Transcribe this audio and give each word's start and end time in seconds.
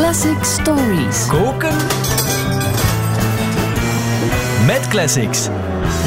Classic 0.00 0.44
Stories. 0.44 1.26
Koken 1.26 1.76
met 4.66 4.88
classics. 4.88 5.48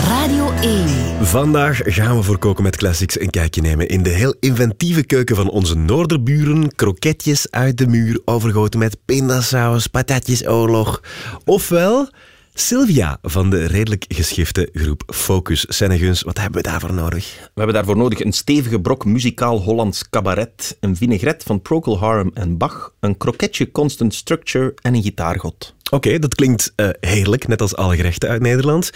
Radio 0.08 0.51
1. 0.51 0.88
Vandaag 1.25 1.80
gaan 1.83 2.17
we 2.17 2.24
voor 2.24 2.37
Koken 2.37 2.64
met 2.64 2.75
Classics 2.75 3.19
een 3.19 3.29
kijkje 3.29 3.61
nemen 3.61 3.87
in 3.87 4.03
de 4.03 4.09
heel 4.09 4.35
inventieve 4.40 5.06
keuken 5.06 5.35
van 5.35 5.50
onze 5.50 5.75
noorderburen. 5.75 6.75
Kroketjes 6.75 7.51
uit 7.51 7.77
de 7.77 7.87
muur, 7.87 8.21
overgoten 8.25 8.79
met 8.79 8.98
pindasaus, 9.05 9.88
patatjesoorlog. 9.88 11.02
Ofwel 11.46 12.10
Sylvia 12.56 13.18
van 13.22 13.50
de 13.50 13.66
redelijk 13.66 14.06
geschifte 14.08 14.70
groep 14.74 15.04
Focus. 15.06 15.66
Senneguns, 15.68 16.22
wat 16.22 16.38
hebben 16.38 16.62
we 16.62 16.70
daarvoor 16.70 16.94
nodig? 16.94 17.36
We 17.38 17.50
hebben 17.54 17.76
daarvoor 17.76 17.98
nodig 17.98 18.20
een 18.20 18.34
stevige 18.34 18.82
brok 18.82 19.06
muzikaal 19.06 19.62
Hollands 19.62 20.10
cabaret, 20.10 20.78
een 20.80 20.96
vinaigrette 20.96 21.46
van 21.46 21.62
Procol 21.62 22.00
Harum 22.00 22.32
en 22.34 22.58
Bach, 22.58 22.94
een 23.00 23.18
kroketje 23.18 23.71
Constant 23.71 24.14
Structure 24.14 24.74
en 24.82 24.96
een 24.96 25.04
gitaargot. 25.04 25.74
Oké, 25.92 26.20
dat 26.20 26.36
klinkt 26.36 26.74
uh, 26.75 26.89
heerlijk, 27.00 27.47
net 27.47 27.61
als 27.61 27.75
alle 27.75 27.96
gerechten 27.96 28.30
uit 28.30 28.42
Nederland. 28.42 28.92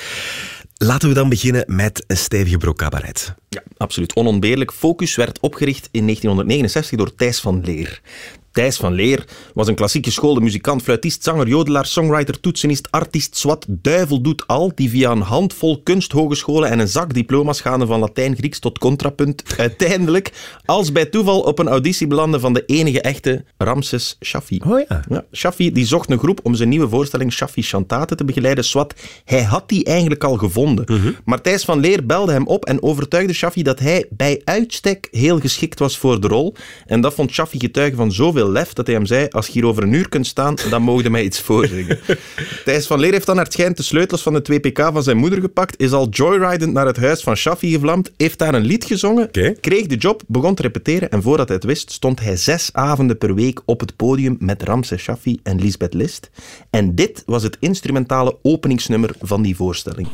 Laten 0.77 1.09
we 1.09 1.15
dan 1.15 1.29
beginnen 1.29 1.63
met 1.67 2.03
een 2.07 2.17
stevige 2.17 2.57
brok 2.57 2.77
cabaret. 2.77 3.33
Ja, 3.49 3.63
absoluut. 3.77 4.15
Onontbeerlijk. 4.15 4.71
Focus 4.73 5.15
werd 5.15 5.39
opgericht 5.39 5.89
in 5.91 6.03
1969 6.03 6.97
door 6.97 7.15
Thijs 7.15 7.39
van 7.39 7.61
Leer. 7.63 8.01
Thijs 8.57 8.77
van 8.77 8.93
Leer 8.93 9.25
was 9.53 9.67
een 9.67 9.75
klassiek 9.75 10.05
geschoolde 10.05 10.41
muzikant, 10.41 10.81
fluitist, 10.81 11.23
zanger, 11.23 11.47
jodelaar, 11.47 11.85
songwriter, 11.85 12.39
toetsenist, 12.39 12.91
artiest, 12.91 13.37
zwat, 13.37 13.65
duivel 13.69 14.21
doet 14.21 14.47
al, 14.47 14.71
die 14.75 14.89
via 14.89 15.11
een 15.11 15.21
handvol 15.21 15.81
kunsthogescholen 15.83 16.69
en 16.69 16.79
een 16.79 16.87
zak 16.87 17.13
diploma's 17.13 17.61
gaande 17.61 17.85
van 17.85 17.99
Latijn, 17.99 18.35
Grieks 18.35 18.59
tot 18.59 18.77
contrapunt 18.77 19.43
uiteindelijk 19.57 20.31
als 20.65 20.91
bij 20.91 21.05
toeval 21.05 21.39
op 21.39 21.59
een 21.59 21.67
auditie 21.67 22.07
belandde 22.07 22.39
van 22.39 22.53
de 22.53 22.63
enige 22.65 23.01
echte 23.01 23.43
Ramses 23.57 24.17
Shaffi. 24.25 24.61
Oh 24.65 24.79
ja. 24.87 25.03
ja 25.09 25.25
Shaffi 25.31 25.71
die 25.71 25.85
zocht 25.85 26.09
een 26.09 26.19
groep 26.19 26.39
om 26.43 26.55
zijn 26.55 26.69
nieuwe 26.69 26.89
voorstelling 26.89 27.33
Shaffi 27.33 27.61
Chantate 27.61 28.15
te 28.15 28.25
begeleiden. 28.25 28.63
Swat, 28.63 28.93
hij 29.25 29.43
had 29.43 29.69
die 29.69 29.83
eigenlijk 29.83 30.23
al 30.23 30.37
gevonden. 30.37 30.85
Mhm. 30.87 31.11
Maar 31.25 31.41
Thijs 31.41 31.65
van 31.65 31.79
Leer 31.79 32.05
belde 32.05 32.31
hem 32.31 32.47
op 32.47 32.65
en 32.65 32.83
overtuigde 32.83 33.33
Shaffi 33.33 33.63
dat 33.63 33.79
hij 33.79 34.05
bij 34.09 34.41
uitstek 34.43 35.07
heel 35.11 35.39
geschikt 35.39 35.79
was 35.79 35.97
voor 35.97 36.21
de 36.21 36.27
rol. 36.27 36.55
En 36.85 37.01
dat 37.01 37.13
vond 37.13 37.31
Shaffi 37.31 37.59
getuige 37.59 37.95
van 37.95 38.11
zoveel 38.11 38.45
lef 38.49 38.73
dat 38.73 38.85
hij 38.85 38.95
hem 38.95 39.05
zei: 39.05 39.27
Als 39.29 39.45
je 39.45 39.51
hier 39.51 39.65
over 39.65 39.83
een 39.83 39.93
uur 39.93 40.09
kunt 40.09 40.27
staan, 40.27 40.55
dan 40.69 40.81
mogen 40.81 41.03
je 41.03 41.09
mij 41.09 41.23
iets 41.23 41.41
voorzingen. 41.41 41.99
Thijs 42.65 42.87
van 42.87 42.99
Leer 42.99 43.11
heeft 43.11 43.25
dan 43.25 43.35
naar 43.35 43.43
het 43.43 43.53
schijnt 43.53 43.77
de 43.77 43.83
sleutels 43.83 44.21
van 44.21 44.33
de 44.33 44.59
2PK 44.61 44.93
van 44.93 45.03
zijn 45.03 45.17
moeder 45.17 45.41
gepakt, 45.41 45.79
is 45.79 45.91
al 45.91 46.09
joyridend 46.09 46.73
naar 46.73 46.85
het 46.85 46.97
huis 46.97 47.21
van 47.21 47.35
Shaffi 47.35 47.71
gevlamd, 47.71 48.11
heeft 48.17 48.39
daar 48.39 48.53
een 48.53 48.65
lied 48.65 48.85
gezongen, 48.85 49.31
kreeg 49.61 49.85
de 49.85 49.95
job, 49.95 50.21
begon 50.27 50.55
te 50.55 50.61
repeteren 50.61 51.09
en 51.09 51.21
voordat 51.21 51.47
hij 51.47 51.55
het 51.55 51.65
wist, 51.65 51.91
stond 51.91 52.19
hij 52.19 52.35
zes 52.35 52.69
avonden 52.73 53.17
per 53.17 53.35
week 53.35 53.61
op 53.65 53.79
het 53.79 53.95
podium 53.95 54.35
met 54.39 54.63
Ramses 54.63 55.01
Shaffi 55.01 55.39
en 55.43 55.59
Lisbeth 55.59 55.93
List. 55.93 56.29
En 56.69 56.95
dit 56.95 57.23
was 57.25 57.43
het 57.43 57.57
instrumentale 57.59 58.37
openingsnummer 58.41 59.15
van 59.21 59.41
die 59.41 59.55
voorstelling. 59.55 60.07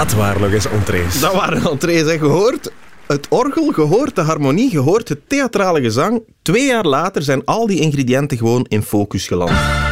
Dat 0.00 0.12
waren 0.12 0.40
nog 0.40 0.52
eens 0.52 0.66
entrees. 0.66 1.20
Dat 1.20 1.32
waren 1.32 1.70
entrees, 1.70 2.02
hè. 2.02 2.18
Gehoord 2.18 2.72
het 3.06 3.26
orgel, 3.28 3.72
gehoord 3.72 4.14
de 4.14 4.20
harmonie, 4.20 4.70
gehoord 4.70 5.08
het 5.08 5.28
theatrale 5.28 5.80
gezang. 5.80 6.22
Twee 6.42 6.66
jaar 6.66 6.84
later 6.86 7.22
zijn 7.22 7.44
al 7.44 7.66
die 7.66 7.80
ingrediënten 7.80 8.38
gewoon 8.38 8.66
in 8.68 8.82
focus 8.82 9.26
geland. 9.26 9.89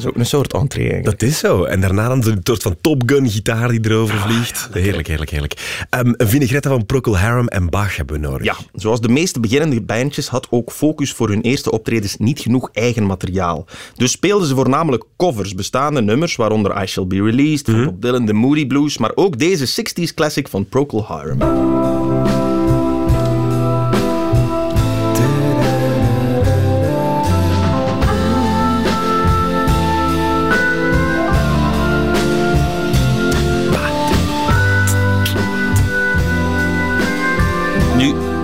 Is 0.00 0.06
ook 0.06 0.16
een 0.16 0.26
soort 0.26 0.52
entree 0.52 0.88
eigenlijk. 0.90 1.18
Dat 1.18 1.28
is 1.28 1.38
zo. 1.38 1.64
En 1.64 1.80
daarna 1.80 2.08
dan 2.08 2.26
een 2.26 2.40
soort 2.42 2.62
van 2.62 2.76
Top 2.80 3.02
Gun 3.06 3.30
gitaar 3.30 3.68
die 3.68 3.80
erover 3.82 4.18
vliegt. 4.18 4.68
Heerlijk, 4.72 5.06
heerlijk, 5.06 5.30
heerlijk. 5.30 5.84
Ehm, 5.90 6.12
een 6.16 6.28
vinaigrette 6.28 6.68
van 6.68 6.86
Procol 6.86 7.18
Harum 7.18 7.48
en 7.48 7.70
Bach 7.70 7.96
hebben 7.96 8.20
we 8.20 8.26
nodig. 8.26 8.44
Ja, 8.44 8.56
zoals 8.74 9.00
de 9.00 9.08
meeste 9.08 9.40
beginnende 9.40 9.80
bandjes 9.80 10.28
had 10.28 10.46
ook 10.50 10.72
Focus 10.72 11.12
voor 11.12 11.28
hun 11.28 11.40
eerste 11.40 11.70
optredens 11.70 12.16
niet 12.16 12.40
genoeg 12.40 12.68
eigen 12.72 13.06
materiaal. 13.06 13.66
Dus 13.94 14.10
speelden 14.10 14.48
ze 14.48 14.54
voornamelijk 14.54 15.04
covers, 15.16 15.54
bestaande 15.54 16.02
nummers, 16.02 16.36
waaronder 16.36 16.82
I 16.82 16.86
Shall 16.86 17.06
Be 17.06 17.22
Released, 17.22 17.70
van 17.70 17.84
Bob 17.84 18.02
Dylan, 18.02 18.26
The 18.26 18.32
Moody 18.32 18.66
Blues, 18.66 18.98
maar 18.98 19.12
ook 19.14 19.38
deze 19.38 19.82
60s 19.82 20.14
classic 20.14 20.48
van 20.48 20.68
Procol 20.68 21.04
Harum. 21.04 21.38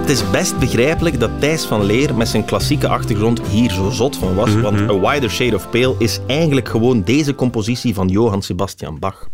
Het 0.06 0.14
is 0.14 0.30
best 0.30 0.58
begrijpelijk 0.58 1.20
dat 1.20 1.30
Thijs 1.38 1.64
van 1.64 1.84
Leer 1.84 2.14
met 2.14 2.28
zijn 2.28 2.44
klassieke 2.44 2.88
achtergrond 2.88 3.40
hier 3.46 3.70
zo 3.70 3.90
zot 3.90 4.16
van 4.16 4.34
was, 4.34 4.54
want 4.54 4.80
A 4.80 4.98
Wider 4.98 5.30
Shade 5.30 5.54
of 5.54 5.70
Pale 5.70 5.94
is 5.98 6.20
eigenlijk 6.26 6.68
gewoon 6.68 7.02
deze 7.02 7.34
compositie 7.34 7.94
van 7.94 8.08
Johann 8.08 8.42
Sebastian 8.42 8.98
Bach. 8.98 9.28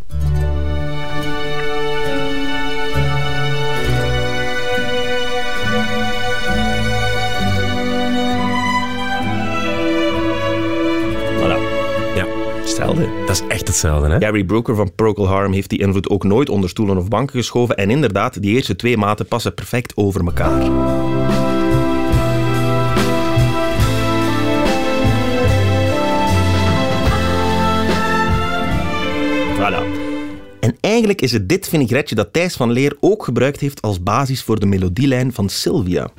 Dat 13.26 13.30
is 13.36 13.42
echt 13.48 13.68
hetzelfde, 13.68 14.08
hè? 14.08 14.18
Gary 14.18 14.44
Brooker 14.44 14.74
van 14.74 14.94
Procol 14.94 15.28
Harum 15.28 15.52
heeft 15.52 15.70
die 15.70 15.78
invloed 15.78 16.08
ook 16.08 16.24
nooit 16.24 16.48
onder 16.48 16.68
stoelen 16.68 16.96
of 16.96 17.08
banken 17.08 17.38
geschoven. 17.38 17.76
En 17.76 17.90
inderdaad, 17.90 18.42
die 18.42 18.54
eerste 18.54 18.76
twee 18.76 18.96
maten 18.96 19.26
passen 19.26 19.54
perfect 19.54 19.96
over 19.96 20.24
elkaar. 20.24 20.62
Voilà. 29.56 30.02
En 30.60 30.76
eigenlijk 30.80 31.20
is 31.22 31.32
het 31.32 31.48
dit 31.48 31.68
vinaigretje 31.68 32.14
dat 32.14 32.32
Thijs 32.32 32.56
van 32.56 32.70
Leer 32.70 32.96
ook 33.00 33.24
gebruikt 33.24 33.60
heeft 33.60 33.82
als 33.82 34.02
basis 34.02 34.42
voor 34.42 34.60
de 34.60 34.66
melodielijn 34.66 35.32
van 35.32 35.48
Sylvia. 35.48 36.10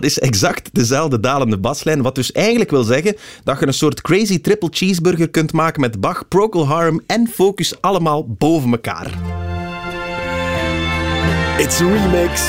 Dat 0.00 0.10
is 0.10 0.18
exact 0.18 0.68
dezelfde 0.72 1.20
dalende 1.20 1.58
baslijn, 1.58 2.02
wat 2.02 2.14
dus 2.14 2.32
eigenlijk 2.32 2.70
wil 2.70 2.82
zeggen 2.82 3.16
dat 3.44 3.60
je 3.60 3.66
een 3.66 3.74
soort 3.74 4.00
crazy 4.00 4.40
triple 4.40 4.68
cheeseburger 4.72 5.30
kunt 5.30 5.52
maken 5.52 5.80
met 5.80 6.00
Bach, 6.00 6.28
Procol 6.28 6.66
Harum 6.66 7.00
en 7.06 7.28
Focus 7.28 7.80
allemaal 7.80 8.26
boven 8.28 8.70
elkaar. 8.70 9.06
It's 11.58 11.80
a 11.80 11.88
remix. 11.88 12.42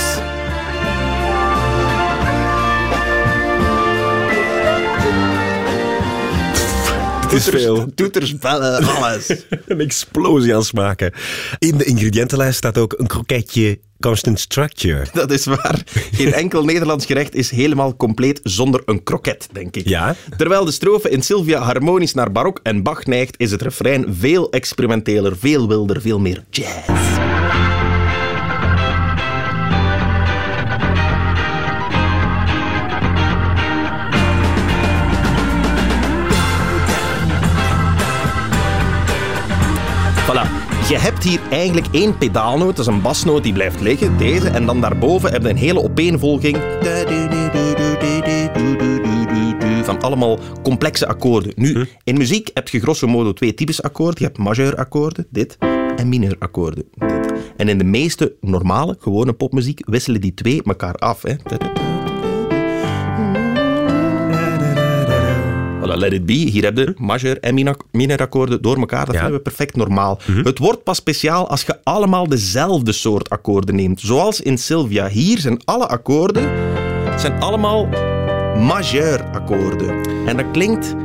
Veel. 7.39 7.93
Toeters, 7.95 8.37
bellen, 8.37 8.83
alles. 8.83 9.27
Een 9.67 9.79
explosie 9.79 10.55
aan 10.55 10.63
smaken. 10.63 11.13
In 11.59 11.77
de 11.77 11.83
ingrediëntenlijst 11.83 12.57
staat 12.57 12.77
ook 12.77 12.93
een 12.97 13.07
kroketje 13.07 13.79
constant 13.99 14.39
structure. 14.39 15.05
Dat 15.13 15.31
is 15.31 15.45
waar. 15.45 15.81
Geen 16.11 16.33
enkel 16.33 16.63
Nederlands 16.63 17.05
gerecht 17.05 17.35
is 17.35 17.49
helemaal 17.49 17.95
compleet 17.95 18.39
zonder 18.43 18.81
een 18.85 19.03
kroket, 19.03 19.47
denk 19.51 19.75
ik. 19.75 19.87
Ja. 19.87 20.15
Terwijl 20.37 20.65
de 20.65 20.71
strofe 20.71 21.09
in 21.09 21.21
Sylvia 21.21 21.59
harmonisch 21.59 22.13
naar 22.13 22.31
barok 22.31 22.59
en 22.63 22.83
Bach 22.83 23.05
neigt, 23.05 23.39
is 23.39 23.51
het 23.51 23.61
refrein 23.61 24.15
veel 24.19 24.51
experimenteler, 24.51 25.37
veel 25.37 25.67
wilder, 25.67 26.01
veel 26.01 26.19
meer 26.19 26.43
jazz. 26.49 27.19
Je 40.91 40.97
hebt 40.97 41.23
hier 41.23 41.39
eigenlijk 41.49 41.87
één 41.91 42.17
pedaalnoot, 42.17 42.75
dat 42.75 42.87
is 42.87 42.93
een 42.93 43.01
basnoot 43.01 43.43
die 43.43 43.53
blijft 43.53 43.81
liggen, 43.81 44.17
deze. 44.17 44.49
En 44.49 44.65
dan 44.65 44.81
daarboven 44.81 45.31
heb 45.31 45.41
je 45.41 45.49
een 45.49 45.55
hele 45.55 45.83
opeenvolging 45.83 46.57
van 49.83 50.01
allemaal 50.01 50.39
complexe 50.63 51.07
akkoorden. 51.07 51.53
Nu, 51.55 51.87
in 52.03 52.17
muziek 52.17 52.49
heb 52.53 52.69
je 52.69 52.79
grosso 52.79 53.07
modo 53.07 53.33
twee 53.33 53.53
types 53.53 53.81
akkoorden. 53.81 54.15
Je 54.19 54.25
hebt 54.25 54.37
majeurakkoorden, 54.37 55.27
dit, 55.29 55.57
en 55.95 56.09
mineurakkoorden, 56.09 56.83
dit. 56.91 57.33
En 57.57 57.69
in 57.69 57.77
de 57.77 57.83
meeste 57.83 58.35
normale, 58.41 58.95
gewone 58.99 59.33
popmuziek 59.33 59.81
wisselen 59.85 60.21
die 60.21 60.33
twee 60.33 60.63
elkaar 60.63 60.95
af. 60.95 61.21
Hè. 61.21 61.35
Let 65.97 66.13
it 66.13 66.25
be. 66.25 66.33
Hier 66.33 66.63
heb 66.63 66.77
je 66.77 66.93
majeur 66.97 67.39
en 67.39 67.53
mina- 67.53 67.75
mineurakkoorden 67.91 68.61
door 68.61 68.77
elkaar. 68.77 69.05
Dat 69.05 69.13
Ja. 69.13 69.19
vinden 69.21 69.37
we 69.37 69.43
perfect 69.43 69.75
normaal. 69.75 70.19
Het 70.43 70.57
wordt 70.57 70.83
pas 70.83 70.97
speciaal 70.97 71.49
als 71.49 71.61
je 71.61 71.77
allemaal 71.83 72.27
dezelfde 72.27 72.91
soort 72.91 73.29
akkoorden 73.29 73.75
neemt. 73.75 73.99
Zoals 74.01 74.41
in 74.41 74.57
Sylvia. 74.57 75.07
Hier 75.07 75.39
zijn 75.39 75.61
alle 75.65 75.87
akkoorden 75.87 76.49
zijn 77.17 77.41
allemaal 77.41 77.87
majeurakkoorden. 78.57 80.05
En 80.25 80.37
dat 80.37 80.45
klinkt... 80.51 80.95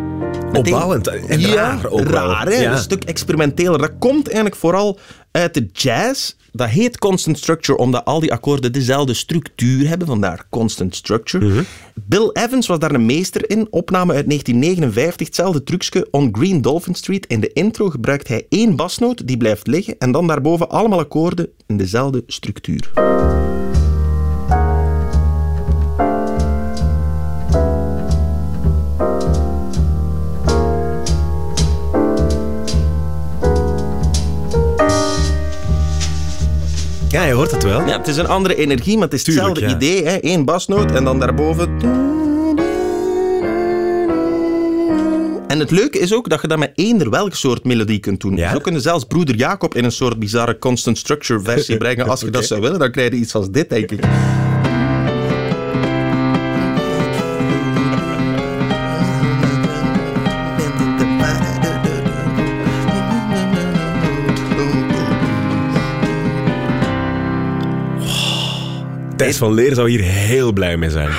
Opbouwend 0.52 1.06
en 1.06 1.40
ja, 1.40 1.54
raar 1.54 1.86
ook 1.86 2.08
raar, 2.08 2.46
hè? 2.46 2.60
Ja. 2.60 2.72
Een 2.72 2.78
stuk 2.78 3.04
experimenteler. 3.04 3.78
Dat 3.78 3.92
komt 3.98 4.26
eigenlijk 4.26 4.56
vooral 4.56 4.98
uit 5.30 5.54
de 5.54 5.68
jazz. 5.72 6.32
Dat 6.56 6.68
heet 6.68 6.98
constant 6.98 7.38
structure 7.38 7.78
omdat 7.78 8.04
al 8.04 8.20
die 8.20 8.32
akkoorden 8.32 8.72
dezelfde 8.72 9.14
structuur 9.14 9.88
hebben. 9.88 10.06
Vandaar 10.06 10.46
constant 10.50 10.94
structure. 10.94 11.46
Mhm. 11.46 11.62
Bill 11.94 12.30
Evans 12.32 12.66
was 12.66 12.78
daar 12.78 12.94
een 12.94 13.06
meester 13.06 13.50
in. 13.50 13.66
Opname 13.70 14.14
uit 14.14 14.26
1959. 14.26 15.26
Hetzelfde 15.26 15.62
trucje. 15.62 16.08
On 16.10 16.28
Green 16.32 16.62
Dolphin 16.62 16.94
Street. 16.94 17.26
In 17.26 17.40
de 17.40 17.52
intro 17.52 17.90
gebruikt 17.90 18.28
hij 18.28 18.46
één 18.48 18.76
basnoot. 18.76 19.26
Die 19.26 19.36
blijft 19.36 19.66
liggen. 19.66 19.98
En 19.98 20.12
dan 20.12 20.26
daarboven 20.26 20.68
allemaal 20.68 20.98
akkoorden 20.98 21.48
in 21.66 21.76
dezelfde 21.76 22.22
structuur. 22.26 22.90
Hoort 37.50 37.64
het 37.64 37.72
wel. 37.72 37.86
Ja, 37.88 37.98
het 37.98 38.08
is 38.08 38.16
een 38.16 38.26
andere 38.26 38.56
energie, 38.56 38.94
maar 38.94 39.04
het 39.04 39.14
is 39.14 39.22
Tuurlijk, 39.22 39.48
hetzelfde 39.48 39.86
ja. 39.86 39.92
idee. 39.92 40.04
Hè? 40.04 40.18
Eén 40.20 40.44
basnoot 40.44 40.90
en 40.90 41.04
dan 41.04 41.18
daarboven... 41.18 42.04
En 45.46 45.58
het 45.58 45.70
leuke 45.70 45.98
is 45.98 46.14
ook 46.14 46.28
dat 46.28 46.40
je 46.40 46.48
dat 46.48 46.58
met 46.58 46.72
eender 46.74 47.10
welke 47.10 47.36
soort 47.36 47.64
melodie 47.64 47.98
kunt 47.98 48.20
doen. 48.20 48.36
Ja? 48.36 48.52
Zo 48.52 48.58
kun 48.58 48.72
je 48.72 48.80
zelfs 48.80 49.04
broeder 49.04 49.36
Jacob 49.36 49.74
in 49.74 49.84
een 49.84 49.92
soort 49.92 50.18
bizarre 50.18 50.58
constant 50.58 50.98
structure 50.98 51.40
versie 51.40 51.76
brengen. 51.84 52.08
Als 52.08 52.20
je 52.20 52.30
dat 52.30 52.44
zou 52.44 52.60
willen, 52.60 52.78
dan 52.78 52.90
krijg 52.90 53.10
je 53.10 53.16
iets 53.16 53.34
als 53.34 53.50
dit, 53.50 53.68
denk 53.68 53.90
ik. 53.90 54.00
Thijs 69.16 69.36
van 69.36 69.52
Leer 69.54 69.74
zou 69.74 69.90
hier 69.90 70.02
heel 70.02 70.52
blij 70.52 70.76
mee 70.76 70.90
zijn. 70.90 71.10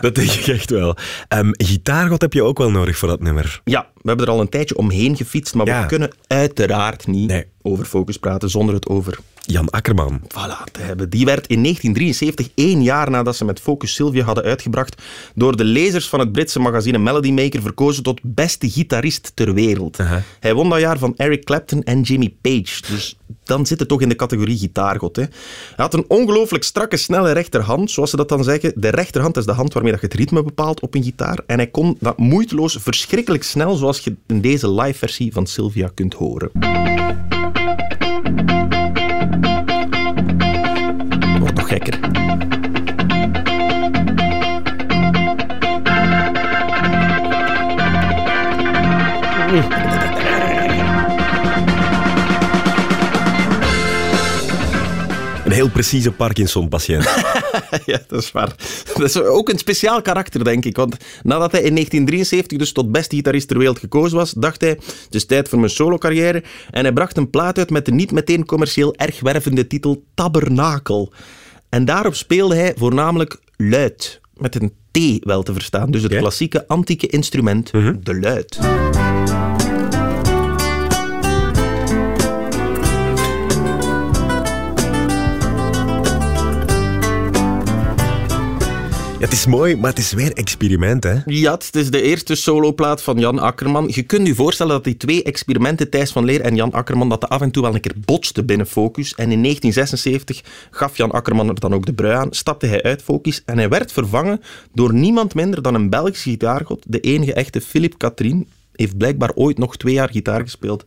Dat 0.00 0.14
denk 0.14 0.30
ik 0.30 0.46
echt 0.46 0.70
wel. 0.70 0.96
Ehm 1.28 1.50
gitaargod 1.52 2.20
heb 2.20 2.32
je 2.32 2.42
ook 2.42 2.58
wel 2.58 2.70
nodig 2.70 2.96
voor 2.98 3.08
dat 3.08 3.20
nummer. 3.20 3.60
Ja, 3.64 3.86
we 3.94 4.08
hebben 4.08 4.26
er 4.26 4.32
al 4.32 4.40
een 4.40 4.48
tijdje 4.48 4.76
omheen 4.76 5.16
gefietst, 5.16 5.54
maar 5.54 5.66
Ja. 5.66 5.80
we 5.80 5.86
kunnen 5.86 6.10
uiteraard 6.26 7.06
niet 7.06 7.28
Nee. 7.30 7.44
Over 7.62 7.84
focus 7.84 8.16
praten 8.16 8.50
zonder 8.50 8.74
het 8.74 8.88
over 8.88 9.18
Jan 9.40 9.70
Akkerman. 9.70 10.20
Voilà, 10.22 10.70
te 10.72 10.80
hebben. 10.80 11.10
Die 11.10 11.24
werd 11.24 11.46
in 11.46 11.62
1973, 11.62 12.48
één 12.54 12.82
jaar 12.82 13.10
nadat 13.10 13.36
ze 13.36 13.44
met 13.44 13.60
Focus 13.60 13.94
Sylvia 13.94 14.24
hadden 14.24 14.44
uitgebracht, 14.44 15.02
door 15.34 15.56
de 15.56 15.64
lezers 15.64 16.08
van 16.08 16.20
het 16.20 16.32
Britse 16.32 16.60
magazine 16.60 16.98
Melody 16.98 17.30
Maker 17.30 17.62
verkozen 17.62 18.02
tot 18.02 18.20
beste 18.22 18.70
gitarist 18.70 19.32
ter 19.34 19.54
wereld. 19.54 19.98
Hij 20.40 20.54
won 20.54 20.68
dat 20.68 20.80
jaar 20.80 20.98
van 20.98 21.14
Eric 21.16 21.44
Clapton 21.44 21.82
en 21.82 22.00
Jimmy 22.00 22.34
Page. 22.40 22.82
Dus 22.88 23.16
dan 23.44 23.66
zit 23.66 23.78
het 23.78 23.88
toch 23.88 24.00
in 24.00 24.08
de 24.08 24.16
categorie 24.16 24.58
gitaargod. 24.58 25.16
Hè. 25.16 25.22
Hij 25.22 25.30
had 25.76 25.94
een 25.94 26.04
ongelooflijk 26.08 26.64
strakke, 26.64 26.96
snelle 26.96 27.32
rechterhand, 27.32 27.90
zoals 27.90 28.10
ze 28.10 28.16
dat 28.16 28.28
dan 28.28 28.44
zeggen. 28.44 28.72
De 28.76 28.88
rechterhand 28.88 29.36
is 29.36 29.44
de 29.44 29.52
hand 29.52 29.72
waarmee 29.72 29.92
dat 29.92 30.00
je 30.00 30.06
het 30.06 30.16
ritme 30.16 30.42
bepaalt 30.42 30.80
op 30.80 30.94
een 30.94 31.02
gitaar. 31.02 31.38
En 31.46 31.56
hij 31.56 31.66
kon 31.66 31.96
dat 32.00 32.18
moeiteloos 32.18 32.78
verschrikkelijk 32.80 33.42
snel, 33.42 33.74
zoals 33.74 34.00
je 34.00 34.16
in 34.26 34.40
deze 34.40 34.70
live 34.70 34.98
versie 34.98 35.32
van 35.32 35.46
Sylvia 35.46 35.90
kunt 35.94 36.14
horen. 36.14 36.50
Een 55.80 55.86
precieze 55.86 56.12
Parkinson-patiënt. 56.12 57.08
Ja, 57.86 58.00
dat 58.08 58.22
is 58.22 58.32
waar. 58.32 58.54
Dat 58.94 59.02
is 59.02 59.16
ook 59.16 59.48
een 59.48 59.58
speciaal 59.58 60.02
karakter, 60.02 60.44
denk 60.44 60.64
ik. 60.64 60.76
Want 60.76 60.96
nadat 61.22 61.52
hij 61.52 61.60
in 61.60 61.74
1973 61.74 62.58
dus 62.58 62.72
tot 62.72 62.92
beste 62.92 63.16
gitarist 63.16 63.48
ter 63.48 63.58
wereld 63.58 63.78
gekozen 63.78 64.18
was, 64.18 64.32
dacht 64.32 64.60
hij, 64.60 64.70
het 64.70 65.14
is 65.14 65.26
tijd 65.26 65.48
voor 65.48 65.58
mijn 65.58 65.70
solo-carrière. 65.70 66.42
En 66.70 66.82
hij 66.82 66.92
bracht 66.92 67.16
een 67.16 67.30
plaat 67.30 67.58
uit 67.58 67.70
met 67.70 67.84
de 67.84 67.92
niet 67.92 68.12
meteen 68.12 68.46
commercieel 68.46 68.94
erg 68.94 69.20
wervende 69.20 69.66
titel 69.66 70.04
Tabernakel. 70.14 71.12
En 71.68 71.84
daarop 71.84 72.14
speelde 72.14 72.54
hij 72.54 72.74
voornamelijk 72.76 73.40
luid. 73.56 74.20
Met 74.34 74.54
een 74.54 74.72
T 74.90 75.24
wel 75.24 75.42
te 75.42 75.52
verstaan. 75.52 75.90
Dus 75.90 76.02
het 76.02 76.16
klassieke 76.16 76.68
antieke 76.68 77.06
instrument, 77.06 77.70
de 78.00 78.18
luid. 78.20 78.58
Het 89.20 89.32
is 89.32 89.46
mooi, 89.46 89.76
maar 89.76 89.90
het 89.90 89.98
is 89.98 90.12
weer 90.12 90.32
experiment, 90.32 91.04
hè? 91.04 91.18
Ja, 91.24 91.52
het 91.52 91.74
is 91.74 91.90
de 91.90 92.02
eerste 92.02 92.34
soloplaat 92.34 93.02
van 93.02 93.18
Jan 93.18 93.38
Akkerman. 93.38 93.90
Je 93.94 94.02
kunt 94.02 94.26
je 94.26 94.34
voorstellen 94.34 94.72
dat 94.72 94.84
die 94.84 94.96
twee 94.96 95.22
experimenten, 95.22 95.90
Thijs 95.90 96.12
van 96.12 96.24
Leer 96.24 96.40
en 96.40 96.54
Jan 96.54 96.72
Akkerman, 96.72 97.08
dat 97.08 97.20
dat 97.20 97.30
af 97.30 97.40
en 97.40 97.50
toe 97.50 97.62
wel 97.62 97.74
een 97.74 97.80
keer 97.80 97.94
botsten 98.04 98.46
binnen 98.46 98.66
Focus. 98.66 99.14
En 99.14 99.32
in 99.32 99.42
1976 99.42 100.42
gaf 100.70 100.96
Jan 100.96 101.10
Akkerman 101.10 101.48
er 101.48 101.60
dan 101.60 101.74
ook 101.74 101.86
de 101.86 101.92
brui 101.92 102.14
aan, 102.14 102.28
stapte 102.30 102.66
hij 102.66 102.82
uit 102.82 103.02
Focus 103.02 103.42
en 103.44 103.58
hij 103.58 103.68
werd 103.68 103.92
vervangen 103.92 104.40
door 104.72 104.94
niemand 104.94 105.34
minder 105.34 105.62
dan 105.62 105.74
een 105.74 105.90
Belgisch 105.90 106.22
gitaargod, 106.22 106.84
de 106.88 107.00
enige 107.00 107.32
echte 107.32 107.60
Philip 107.60 107.98
Katrien. 107.98 108.48
Heeft 108.72 108.96
blijkbaar 108.96 109.32
ooit 109.34 109.58
nog 109.58 109.76
twee 109.76 109.94
jaar 109.94 110.10
gitaar 110.10 110.40
gespeeld 110.40 110.84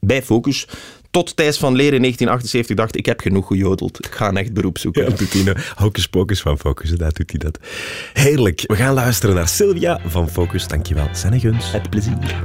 bij 0.00 0.22
Focus. 0.22 0.68
Tot 1.14 1.36
Thijs 1.36 1.58
van 1.58 1.74
Leer 1.74 1.92
in 1.92 2.00
1978 2.00 2.76
dacht, 2.76 2.96
ik 2.96 3.06
heb 3.06 3.20
genoeg 3.20 3.46
gejodeld. 3.46 4.06
Ik 4.06 4.14
ga 4.14 4.28
een 4.28 4.36
echt 4.36 4.52
beroep 4.52 4.78
zoeken. 4.78 5.04
Ja, 5.04 5.10
doet 5.16 5.32
hij 5.32 5.42
nou. 5.42 5.56
Hocus 5.74 6.06
Pocus 6.08 6.40
van 6.40 6.58
Focus, 6.58 6.90
daar 6.90 7.12
doet 7.12 7.30
hij 7.30 7.38
dat. 7.38 7.58
Heerlijk. 8.12 8.62
We 8.66 8.76
gaan 8.76 8.94
luisteren 8.94 9.34
naar 9.34 9.48
Sylvia 9.48 10.00
van 10.06 10.28
Focus. 10.28 10.68
Dankjewel, 10.68 11.08
Senne 11.12 11.40
Guns. 11.40 11.72
Het 11.72 11.90
plezier. 11.90 12.44